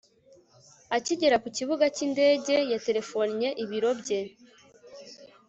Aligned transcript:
akigera 0.97 1.41
ku 1.43 1.47
kibuga 1.57 1.85
cy'indege, 1.95 2.55
yaterefonnye 2.71 3.49
ibiro 3.63 3.89
bye 4.01 4.19